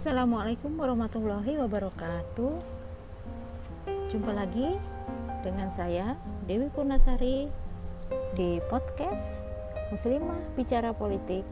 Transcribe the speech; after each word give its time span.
Assalamualaikum 0.00 0.80
warahmatullahi 0.80 1.60
wabarakatuh. 1.60 2.56
Jumpa 4.08 4.32
lagi 4.32 4.80
dengan 5.44 5.68
saya 5.68 6.16
Dewi 6.48 6.72
Purnasari 6.72 7.52
di 8.32 8.64
podcast 8.72 9.44
Muslimah 9.92 10.40
Bicara 10.56 10.96
Politik. 10.96 11.44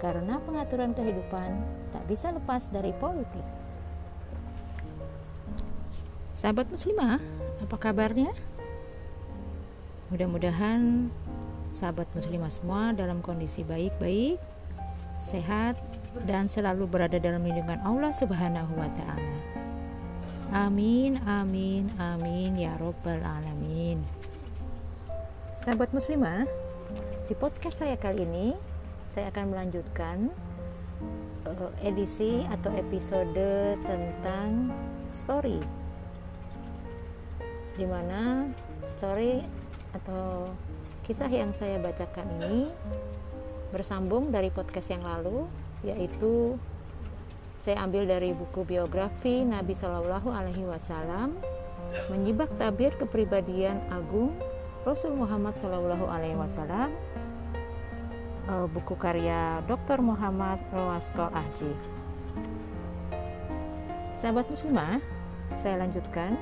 Karena 0.00 0.40
pengaturan 0.40 0.96
kehidupan 0.96 1.60
tak 1.92 2.08
bisa 2.08 2.32
lepas 2.32 2.72
dari 2.72 2.96
politik. 2.96 3.44
Sahabat 6.32 6.72
muslimah, 6.72 7.20
apa 7.60 7.76
kabarnya? 7.76 8.32
Mudah-mudahan 10.08 11.12
sahabat 11.68 12.08
muslimah 12.16 12.48
semua 12.48 12.96
dalam 12.96 13.20
kondisi 13.20 13.60
baik-baik, 13.60 14.40
sehat, 15.20 15.76
dan 16.28 16.46
selalu 16.46 16.84
berada 16.84 17.16
dalam 17.16 17.42
lindungan 17.42 17.80
Allah 17.82 18.12
Subhanahu 18.12 18.72
wa 18.76 18.88
taala. 18.96 19.36
Amin 20.52 21.16
amin 21.24 21.88
amin 21.96 22.60
ya 22.60 22.76
robbal 22.76 23.24
alamin. 23.24 24.04
Sahabat 25.56 25.94
muslimah, 25.96 26.44
di 27.30 27.34
podcast 27.38 27.80
saya 27.80 27.96
kali 27.96 28.28
ini 28.28 28.52
saya 29.08 29.32
akan 29.32 29.54
melanjutkan 29.54 30.28
uh, 31.48 31.70
edisi 31.80 32.44
atau 32.52 32.68
episode 32.76 33.78
tentang 33.80 34.74
story. 35.08 35.60
Di 37.72 37.88
mana 37.88 38.52
story 38.98 39.40
atau 39.96 40.52
kisah 41.08 41.32
yang 41.32 41.56
saya 41.56 41.80
bacakan 41.80 42.28
ini 42.40 42.68
bersambung 43.72 44.28
dari 44.28 44.52
podcast 44.52 44.92
yang 44.92 45.04
lalu 45.04 45.48
yaitu 45.82 46.56
saya 47.62 47.82
ambil 47.86 48.06
dari 48.06 48.34
buku 48.34 48.66
biografi 48.66 49.46
Nabi 49.46 49.74
Shallallahu 49.74 50.30
Alaihi 50.34 50.66
Wasallam 50.66 51.38
menyibak 52.10 52.50
tabir 52.58 52.90
kepribadian 52.98 53.78
agung 53.90 54.34
Rasul 54.82 55.14
Muhammad 55.14 55.54
Shallallahu 55.58 56.06
Alaihi 56.10 56.38
Wasallam 56.38 56.90
uh, 58.50 58.66
buku 58.66 58.98
karya 58.98 59.62
Dr. 59.70 60.02
Muhammad 60.02 60.58
Rawaskol 60.74 61.30
Ahji 61.30 61.70
sahabat 64.18 64.46
muslimah 64.50 65.02
saya 65.58 65.82
lanjutkan 65.82 66.38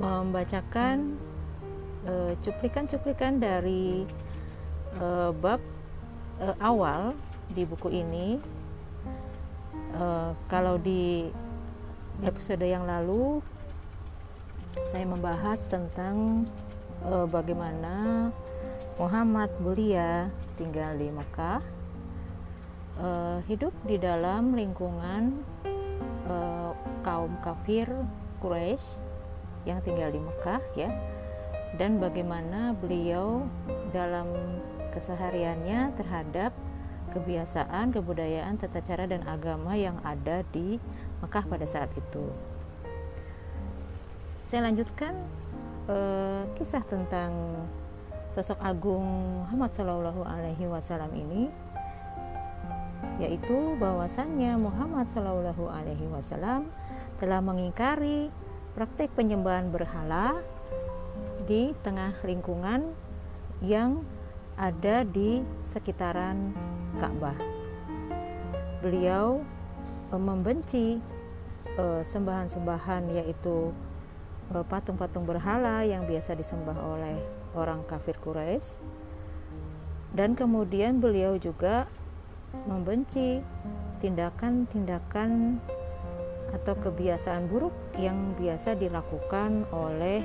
membacakan 0.00 1.20
uh, 2.08 2.32
cuplikan-cuplikan 2.40 3.40
dari 3.40 4.08
uh, 5.00 5.32
bab 5.32 5.60
awal 6.58 7.14
di 7.52 7.62
buku 7.68 7.92
ini 7.92 8.40
uh, 9.98 10.32
kalau 10.48 10.80
di 10.80 11.28
episode 12.24 12.64
yang 12.64 12.88
lalu 12.88 13.42
saya 14.88 15.04
membahas 15.04 15.60
tentang 15.68 16.46
uh, 17.04 17.26
bagaimana 17.28 18.30
Muhammad 18.96 19.50
mulia 19.58 20.30
tinggal 20.54 20.94
di 20.94 21.10
Mekah 21.10 21.60
uh, 22.98 23.38
hidup 23.50 23.74
di 23.86 23.98
dalam 23.98 24.54
lingkungan 24.54 25.42
uh, 26.30 26.70
kaum 27.02 27.34
kafir 27.42 27.90
Quraisy 28.38 29.00
yang 29.64 29.80
tinggal 29.82 30.12
di 30.12 30.20
Mekah 30.20 30.62
ya. 30.76 30.90
Dan 31.74 31.98
bagaimana 31.98 32.70
beliau 32.78 33.50
dalam 33.90 34.30
kesehariannya 34.94 35.90
terhadap 35.98 36.54
kebiasaan, 37.14 37.94
kebudayaan, 37.94 38.58
tata 38.58 38.82
cara 38.82 39.06
dan 39.06 39.22
agama 39.30 39.78
yang 39.78 39.96
ada 40.02 40.42
di 40.50 40.82
Mekah 41.22 41.46
pada 41.46 41.64
saat 41.64 41.88
itu. 41.94 42.26
Saya 44.50 44.66
lanjutkan 44.66 45.14
eh, 45.88 46.42
kisah 46.58 46.82
tentang 46.84 47.32
sosok 48.28 48.58
agung 48.58 49.06
Muhammad 49.46 49.70
Shallallahu 49.70 50.26
Alaihi 50.26 50.66
Wasallam 50.66 51.14
ini, 51.14 51.48
yaitu 53.22 53.78
bahwasannya 53.78 54.58
Muhammad 54.58 55.06
Shallallahu 55.06 55.70
Alaihi 55.70 56.10
Wasallam 56.10 56.66
telah 57.22 57.38
mengingkari 57.38 58.34
praktik 58.74 59.14
penyembahan 59.14 59.70
berhala 59.70 60.42
di 61.46 61.70
tengah 61.86 62.10
lingkungan 62.26 62.90
yang 63.62 64.02
ada 64.58 65.06
di 65.06 65.42
sekitaran 65.62 66.54
Ka'bah. 66.98 67.36
Beliau 68.84 69.42
e, 70.12 70.16
membenci 70.16 71.00
e, 71.74 71.84
sembahan-sembahan 72.06 73.10
yaitu 73.10 73.74
e, 74.52 74.56
patung-patung 74.62 75.26
berhala 75.26 75.82
yang 75.82 76.06
biasa 76.06 76.38
disembah 76.38 76.76
oleh 76.78 77.16
orang 77.58 77.82
kafir 77.88 78.14
Quraisy. 78.22 78.78
Dan 80.14 80.38
kemudian 80.38 81.02
beliau 81.02 81.34
juga 81.34 81.90
membenci 82.70 83.42
tindakan-tindakan 83.98 85.58
atau 86.54 86.74
kebiasaan 86.78 87.50
buruk 87.50 87.74
yang 87.98 88.38
biasa 88.38 88.78
dilakukan 88.78 89.66
oleh 89.74 90.22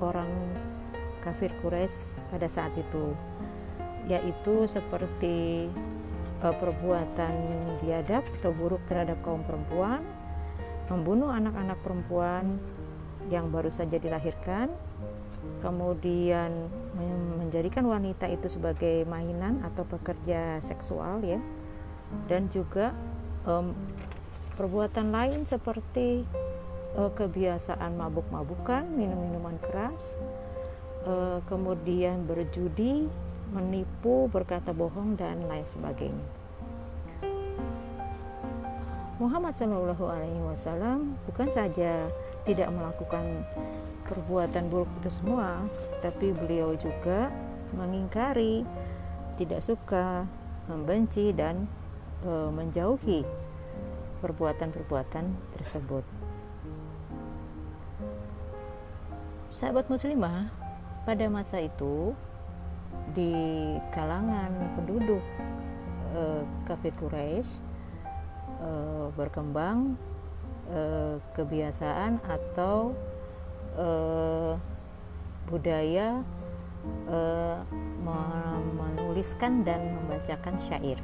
orang 0.00 0.32
kafir 1.20 1.52
Quraisy 1.60 2.24
pada 2.32 2.48
saat 2.48 2.72
itu 2.80 3.12
yaitu 4.08 4.64
seperti 4.64 5.68
uh, 6.42 6.54
perbuatan 6.54 7.34
biadab 7.82 8.22
atau 8.40 8.50
buruk 8.54 8.82
terhadap 8.86 9.18
kaum 9.26 9.42
perempuan, 9.42 10.02
membunuh 10.88 11.30
anak-anak 11.30 11.78
perempuan 11.84 12.58
yang 13.28 13.52
baru 13.52 13.68
saja 13.68 14.00
dilahirkan, 14.00 14.72
kemudian 15.60 16.72
menjadikan 17.36 17.84
wanita 17.84 18.24
itu 18.30 18.48
sebagai 18.48 19.04
mainan 19.04 19.60
atau 19.60 19.84
pekerja 19.84 20.56
seksual 20.64 21.20
ya, 21.20 21.36
dan 22.24 22.48
juga 22.48 22.96
um, 23.44 23.76
perbuatan 24.56 25.12
lain 25.12 25.44
seperti 25.44 26.24
uh, 26.96 27.12
kebiasaan 27.12 28.00
mabuk-mabukan, 28.00 28.88
minum-minuman 28.88 29.60
keras, 29.60 30.16
uh, 31.04 31.44
kemudian 31.52 32.24
berjudi 32.24 33.12
menipu, 33.52 34.28
berkata 34.28 34.70
bohong 34.76 35.16
dan 35.16 35.44
lain 35.48 35.64
sebagainya. 35.64 36.26
Muhammad 39.18 39.58
Shallallahu 39.58 40.06
Alaihi 40.06 40.42
Wasallam 40.46 41.18
bukan 41.26 41.50
saja 41.50 42.06
tidak 42.46 42.70
melakukan 42.70 43.42
perbuatan 44.06 44.70
buruk 44.70 44.86
itu 45.02 45.10
semua, 45.10 45.66
tapi 46.00 46.30
beliau 46.30 46.72
juga 46.78 47.28
mengingkari, 47.74 48.62
tidak 49.34 49.60
suka, 49.60 50.24
membenci 50.70 51.34
dan 51.34 51.66
e, 52.22 52.30
menjauhi 52.54 53.26
perbuatan-perbuatan 54.22 55.24
tersebut. 55.58 56.06
Sahabat 59.50 59.90
muslimah, 59.90 60.48
pada 61.02 61.26
masa 61.26 61.58
itu 61.58 62.14
di 63.12 63.32
kalangan 63.94 64.52
penduduk 64.76 65.22
uh, 66.14 66.42
kafir 66.68 66.92
Quraisy 66.96 67.60
uh, 68.62 69.08
berkembang 69.14 69.96
uh, 70.70 71.16
kebiasaan 71.34 72.20
atau 72.24 72.92
uh, 73.78 74.54
budaya 75.48 76.20
uh, 77.08 77.60
menuliskan 78.76 79.64
dan 79.64 79.96
membacakan 79.98 80.56
syair. 80.60 81.00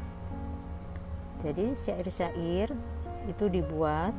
Jadi 1.43 1.77
syair-syair 1.77 2.73
itu 3.29 3.45
dibuat 3.49 4.15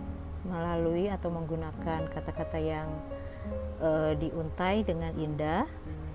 melalui 0.45 1.09
atau 1.09 1.33
menggunakan 1.33 2.05
kata-kata 2.13 2.59
yang 2.61 2.89
uh, 3.81 4.13
diuntai 4.13 4.85
dengan 4.85 5.13
indah 5.17 5.65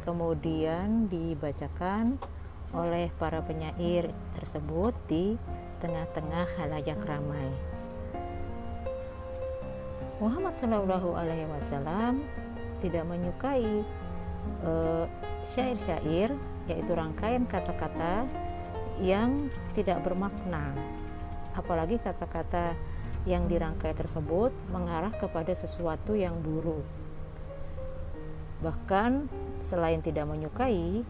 kemudian 0.04 1.06
dibacakan 1.10 2.16
oleh 2.70 3.10
para 3.18 3.42
penyair 3.42 4.14
tersebut 4.38 4.94
di 5.10 5.34
tengah-tengah 5.82 6.46
halayak 6.60 7.00
ramai. 7.02 7.50
Muhammad 10.20 10.52
Shallallahu 10.54 11.16
Alaihi 11.16 11.48
Wasallam 11.48 12.20
tidak 12.84 13.08
menyukai 13.08 13.84
syair 14.60 15.76
syair-syair 15.80 16.30
yaitu 16.68 16.92
rangkaian 16.92 17.48
kata-kata 17.48 18.28
yang 19.00 19.48
tidak 19.72 20.04
bermakna, 20.04 20.76
apalagi 21.56 21.96
kata-kata 21.98 22.76
yang 23.24 23.48
dirangkai 23.48 23.96
tersebut 23.96 24.52
mengarah 24.68 25.12
kepada 25.12 25.56
sesuatu 25.56 26.12
yang 26.12 26.36
buruk. 26.40 26.84
Bahkan 28.60 29.24
selain 29.70 30.02
tidak 30.02 30.26
menyukai, 30.26 31.06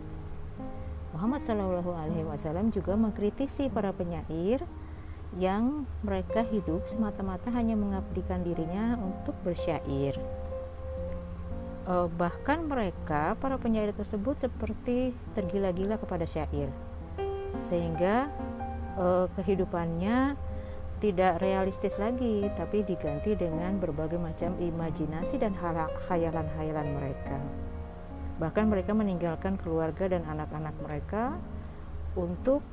Muhammad 1.16 1.40
Shallallahu 1.40 1.90
Alaihi 1.96 2.28
Wasallam 2.28 2.68
juga 2.68 2.92
mengkritisi 2.94 3.72
para 3.72 3.90
penyair 3.96 4.60
yang 5.40 5.86
mereka 6.04 6.44
hidup 6.44 6.84
semata-mata 6.84 7.48
hanya 7.54 7.78
mengabdikan 7.78 8.44
dirinya 8.44 8.98
untuk 9.00 9.32
bersyair. 9.46 10.18
E, 11.86 11.94
bahkan 12.14 12.66
mereka, 12.66 13.38
para 13.40 13.56
penyair 13.56 13.94
tersebut 13.94 14.42
seperti 14.42 15.14
tergila-gila 15.32 15.96
kepada 16.02 16.26
syair, 16.26 16.68
sehingga 17.62 18.26
e, 18.98 19.30
kehidupannya 19.38 20.34
tidak 20.98 21.40
realistis 21.40 21.96
lagi, 21.96 22.46
tapi 22.58 22.84
diganti 22.84 23.32
dengan 23.38 23.78
berbagai 23.78 24.18
macam 24.18 24.58
imajinasi 24.58 25.40
dan 25.40 25.56
khayalan-khayalan 25.56 26.88
mereka. 26.90 27.38
Bahkan 28.40 28.64
mereka 28.72 28.96
meninggalkan 28.96 29.60
keluarga 29.60 30.08
dan 30.08 30.25
anak-anak 30.25 30.72
mereka 30.81 31.37
untuk 32.16 32.64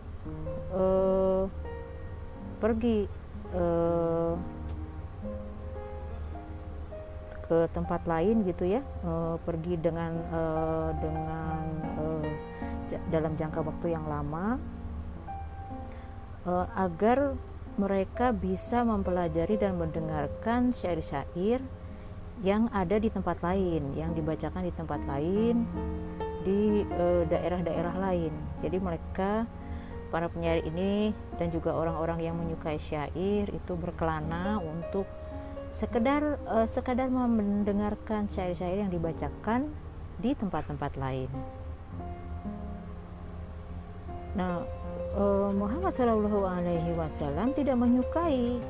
uh, 0.72 1.46
pergi 2.58 3.06
uh, 3.52 4.34
ke 7.48 7.68
tempat 7.72 8.04
lain 8.04 8.44
gitu 8.44 8.68
ya 8.68 8.84
uh, 9.08 9.40
pergi 9.40 9.80
dengan 9.80 10.12
uh, 10.36 10.92
dengan 11.00 11.64
dalam 13.08 13.36
jangka 13.36 13.64
waktu 13.64 13.96
yang 13.96 14.04
lama 14.04 14.60
uh, 16.48 16.68
agar 16.76 17.36
mereka 17.78 18.34
bisa 18.34 18.82
mempelajari 18.84 19.56
dan 19.60 19.78
mendengarkan 19.80 20.74
syair-syair 20.74 21.62
yang 22.46 22.70
ada 22.70 23.02
di 23.02 23.10
tempat 23.10 23.42
lain 23.42 23.98
yang 23.98 24.14
dibacakan 24.14 24.66
di 24.68 24.74
tempat 24.74 25.02
lain 25.10 25.66
di 26.46 26.86
daerah-daerah 27.28 27.96
uh, 27.98 28.02
lain 28.08 28.34
jadi 28.62 28.78
mereka 28.78 29.50
para 30.08 30.32
penyair 30.32 30.64
ini 30.64 31.12
dan 31.36 31.52
juga 31.52 31.76
orang-orang 31.76 32.24
yang 32.24 32.36
menyukai 32.40 32.80
syair 32.80 33.52
itu 33.52 33.74
berkelana 33.76 34.62
untuk 34.64 35.04
sekedar 35.72 36.40
uh, 36.48 36.64
sekadar 36.64 37.12
mendengarkan 37.12 38.32
syair-syair 38.32 38.88
yang 38.88 38.92
dibacakan 38.92 39.68
di 40.18 40.34
tempat-tempat 40.34 40.98
lain. 40.98 41.30
Nah, 44.34 44.64
uh, 45.18 45.50
Muhammad 45.54 45.94
Shallallahu 45.94 46.46
Alaihi 46.46 46.94
Wasallam 46.96 47.54
tidak 47.54 47.78
menyukai 47.78 48.62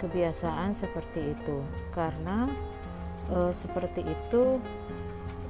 kebiasaan 0.00 0.72
seperti 0.72 1.36
itu. 1.36 1.60
Karena 1.92 2.48
uh, 3.28 3.52
seperti 3.52 4.02
itu 4.08 4.56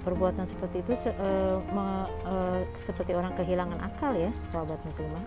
perbuatan 0.01 0.49
seperti 0.49 0.81
itu 0.81 0.93
se, 0.97 1.13
uh, 1.13 1.61
me, 1.71 2.09
uh, 2.27 2.61
seperti 2.81 3.13
orang 3.15 3.37
kehilangan 3.37 3.79
akal 3.85 4.17
ya 4.17 4.33
sahabat 4.43 4.81
muslimah. 4.83 5.23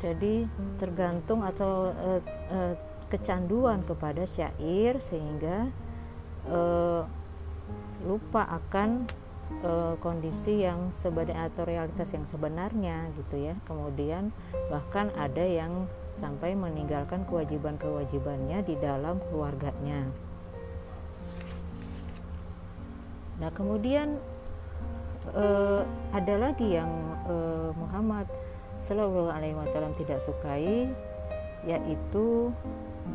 Jadi 0.00 0.48
tergantung 0.80 1.44
atau 1.44 1.92
uh, 1.92 2.20
uh, 2.52 2.74
kecanduan 3.10 3.82
kepada 3.84 4.24
syair 4.24 5.02
sehingga 5.02 5.68
uh, 6.48 7.04
lupa 8.06 8.48
akan 8.48 9.04
uh, 9.60 9.94
kondisi 10.00 10.64
yang 10.64 10.88
sebenarnya 10.88 11.52
atau 11.52 11.68
realitas 11.68 12.08
yang 12.16 12.24
sebenarnya 12.24 13.12
gitu 13.18 13.36
ya. 13.50 13.54
Kemudian 13.68 14.32
bahkan 14.72 15.12
ada 15.18 15.44
yang 15.44 15.90
sampai 16.16 16.58
meninggalkan 16.58 17.24
kewajiban-kewajibannya 17.28 18.64
di 18.66 18.74
dalam 18.78 19.18
keluarganya 19.30 20.10
Nah 23.40 23.48
kemudian 23.56 24.20
uh, 25.32 25.82
ada 26.12 26.34
lagi 26.36 26.76
yang 26.76 26.92
uh, 27.24 27.72
Muhammad 27.72 28.28
Shallallahu 28.84 29.32
Alaihi 29.32 29.56
Wasallam 29.56 29.96
tidak 29.96 30.20
sukai, 30.20 30.92
yaitu 31.64 32.52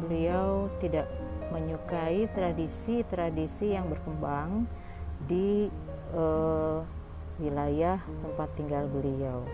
beliau 0.01 0.69
tidak 0.81 1.05
menyukai 1.53 2.25
tradisi-tradisi 2.33 3.77
yang 3.77 3.85
berkembang 3.85 4.65
di 5.29 5.69
uh, 6.17 6.81
wilayah 7.37 8.01
tempat 8.25 8.49
tinggal 8.57 8.89
beliau. 8.89 9.45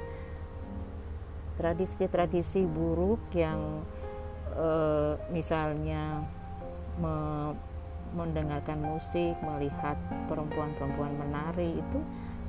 Tradisi-tradisi 1.60 2.64
buruk 2.66 3.32
yang 3.36 3.84
uh, 4.56 5.20
misalnya 5.30 6.24
me 6.98 7.16
mendengarkan 8.12 8.84
musik, 8.84 9.40
melihat 9.40 9.96
perempuan-perempuan 10.28 11.16
menari 11.16 11.80
itu 11.80 12.00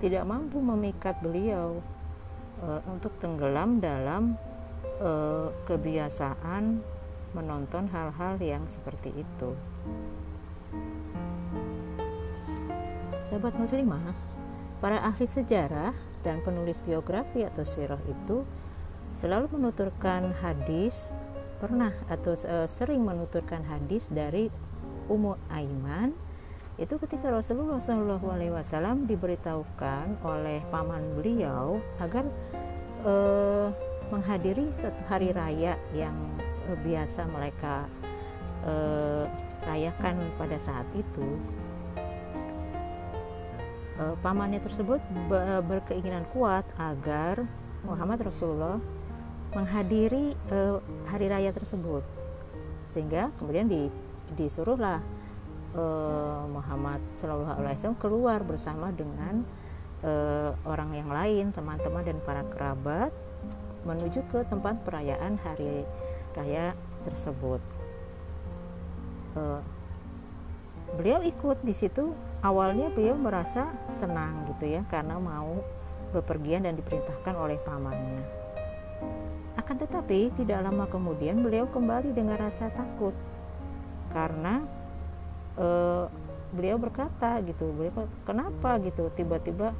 tidak 0.02 0.26
mampu 0.26 0.58
memikat 0.58 1.14
beliau 1.22 1.78
e, 2.58 2.69
untuk 2.90 3.14
tenggelam 3.22 3.78
dalam 3.78 4.34
e, 4.99 5.10
kebiasaan 5.70 6.82
menonton 7.32 7.87
hal-hal 7.94 8.34
yang 8.43 8.66
seperti 8.66 9.14
itu. 9.14 9.50
Sahabat 13.31 13.55
muslimah, 13.56 14.12
para 14.82 15.00
ahli 15.00 15.25
sejarah 15.25 15.94
dan 16.26 16.43
penulis 16.44 16.82
biografi 16.82 17.46
atau 17.46 17.64
sirah 17.64 18.02
itu 18.05 18.44
selalu 19.12 19.61
menuturkan 19.61 20.32
hadis 20.41 21.12
pernah 21.61 21.93
atau 22.11 22.35
e, 22.35 22.67
sering 22.67 23.06
menuturkan 23.06 23.62
hadis 23.62 24.11
dari 24.11 24.50
Ummu 25.06 25.37
Aiman. 25.53 26.17
Itu 26.81 26.97
ketika 26.97 27.29
Rasulullah 27.29 27.76
SAW 27.76 29.05
diberitahukan 29.05 30.25
oleh 30.25 30.64
paman 30.73 31.20
beliau 31.20 31.79
agar 32.00 32.25
eh, 33.05 33.69
menghadiri 34.09 34.73
suatu 34.73 35.05
hari 35.09 35.37
raya 35.37 35.76
yang 35.93 36.17
biasa 36.81 37.29
mereka 37.29 37.85
eh, 38.65 39.25
rayakan 39.69 40.17
pada 40.41 40.56
saat 40.56 40.88
itu. 40.97 41.29
Eh, 44.00 44.15
pamannya 44.25 44.58
tersebut 44.65 44.99
berkeinginan 45.69 46.25
kuat 46.32 46.65
agar 46.81 47.44
Muhammad 47.85 48.25
Rasulullah 48.25 48.81
menghadiri 49.52 50.32
eh, 50.32 50.76
hari 51.08 51.26
raya 51.28 51.52
tersebut 51.52 52.04
sehingga 52.93 53.32
kemudian 53.40 53.69
di 53.69 53.88
disuruhlah 54.37 55.00
uh, 55.76 56.44
Muhammad 56.49 57.00
Shallallahu 57.16 57.60
Alaihi 57.60 57.76
Wasallam 57.81 58.00
keluar 58.00 58.40
bersama 58.44 58.93
dengan 58.93 59.44
uh, 60.04 60.52
orang 60.64 60.96
yang 60.96 61.10
lain, 61.12 61.44
teman-teman 61.53 62.03
dan 62.05 62.19
para 62.24 62.43
kerabat 62.48 63.12
menuju 63.82 64.22
ke 64.31 64.46
tempat 64.46 64.79
perayaan 64.86 65.41
hari 65.43 65.82
raya 66.38 66.72
tersebut. 67.08 67.60
Uh, 69.34 69.60
beliau 70.96 71.24
ikut 71.24 71.60
di 71.65 71.74
situ. 71.74 72.12
Awalnya 72.43 72.91
beliau 72.91 73.15
merasa 73.15 73.70
senang 73.94 74.50
gitu 74.50 74.67
ya 74.74 74.82
karena 74.91 75.15
mau 75.15 75.62
bepergian 76.10 76.67
dan 76.67 76.74
diperintahkan 76.74 77.38
oleh 77.38 77.55
pamannya. 77.62 78.42
Akan 79.62 79.78
tetapi 79.78 80.34
tidak 80.34 80.66
lama 80.66 80.90
kemudian 80.90 81.38
beliau 81.38 81.70
kembali 81.70 82.10
dengan 82.10 82.34
rasa 82.34 82.66
takut. 82.74 83.14
Karena 84.10 84.66
uh, 85.54 86.10
beliau 86.50 86.82
berkata 86.82 87.38
gitu 87.46 87.70
beliau 87.70 88.10
kenapa? 88.26 88.82
gitu. 88.82 89.06
Tiba-tiba 89.14 89.70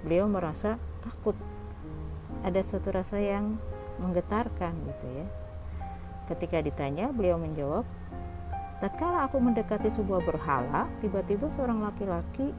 beliau 0.00 0.24
merasa 0.24 0.80
takut. 1.04 1.36
Ada 2.40 2.64
suatu 2.64 2.96
rasa 2.96 3.20
yang 3.20 3.60
menggetarkan 4.00 4.72
gitu 4.72 5.06
ya. 5.20 5.26
Ketika 6.32 6.64
ditanya 6.64 7.12
beliau 7.12 7.36
menjawab 7.36 7.84
tatkala 8.80 9.28
aku 9.28 9.36
mendekati 9.40 9.88
sebuah 9.88 10.20
berhala 10.24 10.88
tiba-tiba 11.00 11.48
seorang 11.48 11.80
laki-laki 11.80 12.52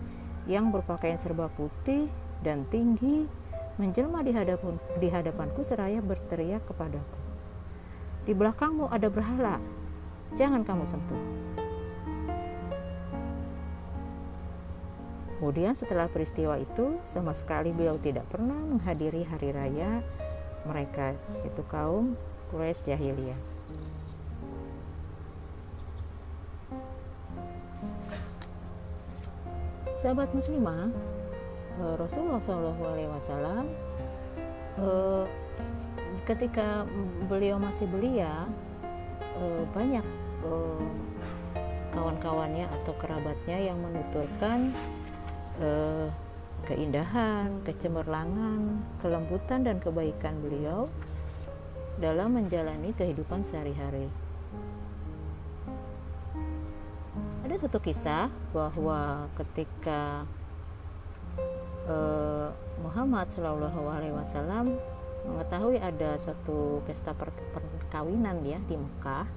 yang 0.49 0.73
berpakaian 0.73 1.17
serba 1.17 1.45
putih 1.53 2.09
dan 2.41 2.65
tinggi 2.69 3.29
menjelma 3.77 4.25
di 4.25 4.33
hadapan 4.33 4.75
di 4.97 5.07
hadapanku 5.07 5.61
seraya 5.61 6.01
berteriak 6.01 6.65
kepadaku 6.65 7.17
di 8.27 8.35
belakangmu 8.35 8.91
ada 8.91 9.07
berhala 9.07 9.55
jangan 10.35 10.67
kamu 10.67 10.83
sentuh. 10.83 11.23
Kemudian 15.37 15.77
setelah 15.77 16.09
peristiwa 16.09 16.57
itu 16.57 16.97
sama 17.05 17.31
sekali 17.31 17.69
beliau 17.69 17.95
tidak 18.01 18.25
pernah 18.27 18.57
menghadiri 18.57 19.21
hari 19.21 19.53
raya 19.53 20.01
mereka 20.65 21.13
itu 21.45 21.61
kaum 21.69 22.17
Quraisy 22.49 22.89
jahiliyah. 22.89 23.39
Sahabat 30.01 30.33
muslimah, 30.33 30.89
Rasulullah 31.77 32.41
SAW 32.41 33.65
eh, 34.81 35.25
ketika 36.25 36.83
beliau 37.29 37.61
masih 37.61 37.85
belia 37.85 38.49
eh, 39.37 39.63
banyak 39.71 40.05
kawan-kawannya 41.91 42.69
atau 42.69 42.93
kerabatnya 43.01 43.57
yang 43.57 43.77
menuturkan 43.81 44.69
keindahan, 46.69 47.63
kecemerlangan, 47.65 48.85
kelembutan 49.01 49.65
dan 49.65 49.81
kebaikan 49.81 50.37
beliau 50.43 50.85
dalam 51.97 52.37
menjalani 52.37 52.93
kehidupan 52.93 53.41
sehari-hari. 53.41 54.05
Ada 57.47 57.65
satu 57.65 57.79
kisah 57.81 58.29
bahwa 58.51 59.31
ketika 59.39 60.27
eh, 61.87 62.47
Muhammad 62.83 63.27
Shallallahu 63.31 63.81
Alaihi 63.89 64.15
Wasallam 64.15 64.77
mengetahui 65.27 65.81
ada 65.81 66.15
suatu 66.15 66.79
pesta 66.87 67.11
perkawinan 67.11 68.43
ya 68.47 68.59
di 68.63 68.79
Mekah, 68.79 69.27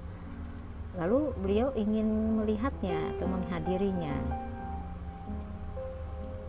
lalu 0.99 1.35
beliau 1.41 1.75
ingin 1.75 2.39
melihatnya 2.39 3.17
atau 3.17 3.27
menghadirinya. 3.27 4.15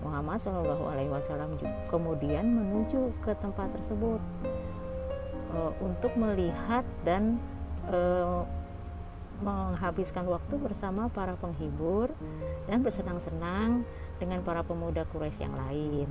Muhammad 0.02 0.42
Shallallahu 0.42 0.84
Alaihi 0.90 1.10
Wasallam 1.14 1.58
kemudian 1.90 2.46
menuju 2.46 3.14
ke 3.22 3.38
tempat 3.38 3.70
tersebut 3.78 4.22
uh, 5.54 5.72
untuk 5.82 6.14
melihat 6.18 6.86
dan 7.06 7.38
uh, 7.90 8.46
menghabiskan 9.42 10.30
waktu 10.30 10.54
bersama 10.62 11.10
para 11.10 11.34
penghibur 11.34 12.14
dan 12.70 12.86
bersenang-senang 12.86 13.82
dengan 14.22 14.46
para 14.46 14.62
pemuda 14.62 15.02
Quraisy 15.10 15.42
yang 15.42 15.58
lain. 15.58 16.10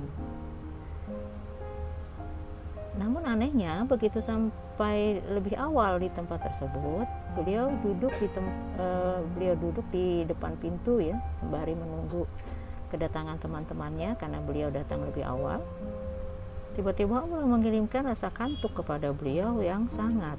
Namun 2.99 3.23
anehnya 3.23 3.87
begitu 3.87 4.19
sampai 4.19 5.23
lebih 5.31 5.55
awal 5.55 6.03
di 6.03 6.11
tempat 6.11 6.43
tersebut, 6.43 7.07
beliau 7.39 7.71
duduk 7.79 8.11
di 8.19 8.27
tem 8.35 8.43
uh, 8.75 9.23
beliau 9.31 9.55
duduk 9.55 9.87
di 9.95 10.27
depan 10.27 10.59
pintu 10.59 10.99
ya 10.99 11.15
sembari 11.39 11.71
menunggu 11.71 12.27
kedatangan 12.91 13.39
teman-temannya 13.39 14.19
karena 14.19 14.43
beliau 14.43 14.67
datang 14.67 15.07
lebih 15.07 15.23
awal. 15.23 15.63
Tiba-tiba 16.75 17.23
Allah 17.23 17.47
mengirimkan 17.47 18.03
rasa 18.03 18.27
kantuk 18.27 18.75
kepada 18.75 19.15
beliau 19.15 19.63
yang 19.63 19.87
sangat. 19.87 20.35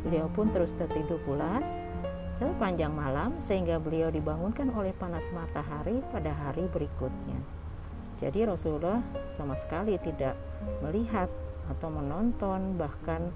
Beliau 0.00 0.32
pun 0.32 0.48
terus 0.48 0.72
tertidur 0.72 1.20
pulas 1.28 1.76
sepanjang 2.36 2.92
malam 2.92 3.32
sehingga 3.40 3.80
beliau 3.80 4.12
dibangunkan 4.12 4.68
oleh 4.76 4.92
panas 4.92 5.32
matahari 5.32 6.04
pada 6.12 6.36
hari 6.36 6.68
berikutnya. 6.68 7.40
Jadi 8.20 8.44
Rasulullah 8.44 9.00
sama 9.32 9.56
sekali 9.56 9.96
tidak 10.00 10.36
melihat 10.84 11.32
atau 11.72 11.88
menonton 11.88 12.76
bahkan 12.76 13.32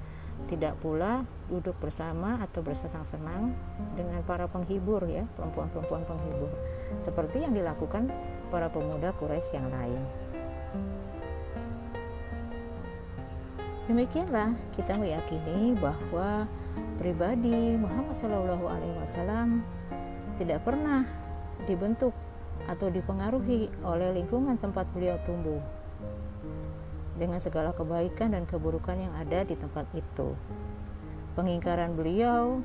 tidak 0.49 0.76
pula 0.80 1.25
duduk 1.52 1.76
bersama 1.80 2.40
atau 2.40 2.64
bersenang-senang 2.64 3.52
dengan 3.92 4.25
para 4.25 4.49
penghibur 4.49 5.04
ya 5.04 5.28
perempuan-perempuan 5.37 6.04
penghibur 6.09 6.49
seperti 6.97 7.45
yang 7.45 7.52
dilakukan 7.52 8.09
para 8.49 8.73
pemuda 8.73 9.12
Quraisy 9.21 9.57
yang 9.61 9.69
lain. 9.69 10.00
Demikianlah 13.85 14.54
kita 14.73 14.95
meyakini 14.97 15.75
bahwa 15.76 16.47
pribadi 17.00 17.77
Muhammad 17.81 18.17
Shallallahu 18.19 18.65
Alaihi 18.69 18.97
Wasallam 19.00 19.65
tidak 20.37 20.65
pernah 20.65 21.05
dibentuk 21.65 22.12
atau 22.69 22.93
dipengaruhi 22.93 23.73
oleh 23.85 24.12
lingkungan 24.21 24.61
tempat 24.61 24.85
beliau 24.93 25.17
tumbuh 25.25 25.61
dengan 27.21 27.37
segala 27.37 27.77
kebaikan 27.77 28.33
dan 28.33 28.49
keburukan 28.49 28.97
yang 28.97 29.12
ada 29.17 29.45
di 29.45 29.53
tempat 29.57 29.85
itu. 29.93 30.33
Pengingkaran 31.37 31.93
beliau 31.93 32.65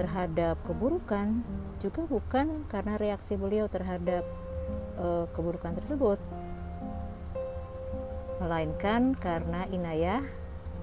terhadap 0.00 0.56
keburukan 0.64 1.44
juga 1.82 2.06
bukan 2.08 2.64
karena 2.72 2.96
reaksi 2.96 3.36
beliau 3.36 3.68
terhadap 3.68 4.24
uh, 4.96 5.28
keburukan 5.36 5.76
tersebut, 5.76 6.16
melainkan 8.40 9.12
karena 9.18 9.68
inayah, 9.68 10.24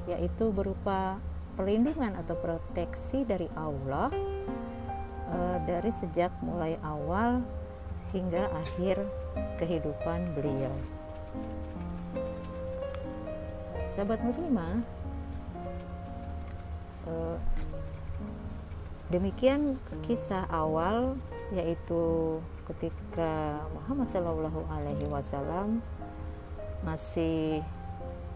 yaitu 0.06 0.52
berupa 0.52 1.18
perlindungan 1.60 2.16
atau 2.16 2.40
proteksi 2.40 3.28
dari 3.28 3.52
Allah 3.60 4.08
uh, 5.28 5.58
dari 5.68 5.92
sejak 5.92 6.32
mulai 6.40 6.80
awal 6.88 7.44
hingga 8.16 8.48
akhir 8.64 9.04
kehidupan 9.60 10.40
beliau. 10.40 10.72
Sahabat 13.94 14.24
muslimah 14.24 14.80
eh, 17.06 17.38
demikian 19.12 19.76
kisah 20.08 20.48
awal 20.50 21.20
yaitu 21.52 22.40
ketika 22.66 23.62
Muhammad 23.76 24.08
Shallallahu 24.10 24.64
Alaihi 24.72 25.06
Wasallam 25.12 25.84
masih 26.82 27.62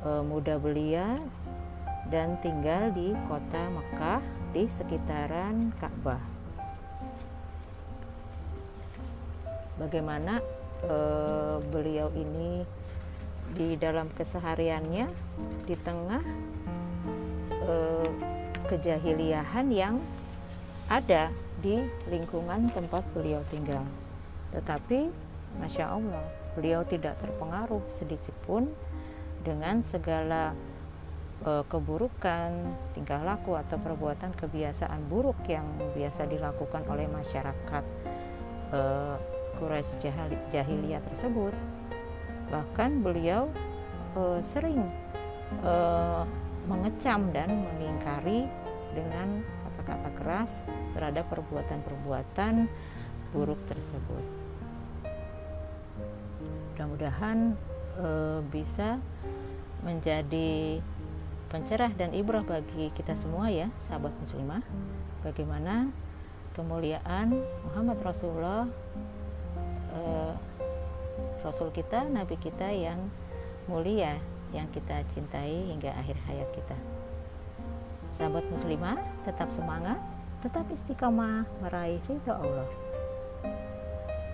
eh, 0.03 0.23
muda 0.27 0.59
belia 0.59 1.17
dan 2.13 2.37
tinggal 2.45 2.93
di 2.93 3.17
kota 3.25 3.73
Mekah 3.73 4.21
di 4.53 4.69
sekitaran 4.69 5.73
Ka'bah. 5.81 6.21
Bagaimana 9.81 10.37
eh, 10.85 11.57
beliau 11.73 12.13
ini 12.13 12.61
di 13.57 13.73
dalam 13.81 14.13
kesehariannya 14.13 15.09
di 15.65 15.73
tengah 15.81 16.21
eh, 17.49 18.09
kejahiliahan 18.69 19.65
yang 19.73 19.97
ada 20.93 21.33
di 21.65 21.81
lingkungan 22.13 22.69
tempat 22.77 23.01
beliau 23.17 23.41
tinggal. 23.49 23.81
Tetapi, 24.53 25.09
masya 25.57 25.89
Allah, 25.89 26.21
beliau 26.53 26.85
tidak 26.85 27.17
terpengaruh 27.25 27.81
sedikit 27.89 28.37
pun 28.45 28.69
dengan 29.41 29.81
segala 29.89 30.53
eh, 31.43 31.63
keburukan, 31.67 32.51
tingkah 32.95 33.21
laku 33.21 33.55
atau 33.59 33.77
perbuatan 33.79 34.33
kebiasaan 34.33 35.07
buruk 35.07 35.43
yang 35.47 35.65
biasa 35.93 36.27
dilakukan 36.27 36.83
oleh 36.87 37.07
masyarakat 37.07 37.83
eh, 38.73 39.15
Quraisy 39.53 40.01
jahiliyah 40.49 41.03
tersebut 41.05 41.53
bahkan 42.53 43.01
beliau 43.01 43.49
uh, 44.13 44.37
sering 44.53 44.85
uh, 45.65 46.21
mengecam 46.69 47.33
dan 47.33 47.49
mengingkari 47.49 48.45
dengan 48.93 49.41
kata-kata 49.65 50.09
keras 50.21 50.51
terhadap 50.93 51.25
perbuatan-perbuatan 51.33 52.69
buruk 53.33 53.57
tersebut. 53.65 54.21
Mudah-mudahan 56.73 57.57
uh, 57.97 58.39
bisa 58.53 59.01
menjadi 59.81 60.79
pencerah 61.53 61.93
dan 61.93 62.09
ibrah 62.17 62.41
bagi 62.41 62.89
kita 62.97 63.13
semua 63.21 63.53
ya, 63.53 63.69
sahabat 63.85 64.09
muslimah. 64.17 64.65
Bagaimana 65.21 65.93
kemuliaan 66.57 67.45
Muhammad 67.69 68.01
Rasulullah 68.01 68.65
uh, 69.93 70.33
Rasul 71.45 71.69
kita, 71.69 72.09
Nabi 72.09 72.41
kita 72.41 72.73
yang 72.73 73.05
mulia 73.69 74.17
yang 74.49 74.65
kita 74.73 75.05
cintai 75.13 75.69
hingga 75.69 75.93
akhir 75.93 76.17
hayat 76.25 76.49
kita. 76.57 76.77
Sahabat 78.17 78.49
muslimah, 78.49 78.97
tetap 79.21 79.53
semangat, 79.53 80.01
tetap 80.41 80.65
istiqamah 80.73 81.45
meraih 81.61 82.01
ridho 82.09 82.33
Allah. 82.33 82.69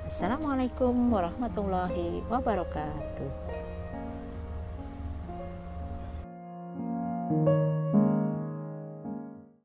Assalamualaikum 0.07 0.95
warahmatullahi 1.11 2.23
wabarakatuh. 2.31 3.58